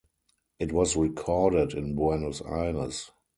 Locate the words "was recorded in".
0.73-1.93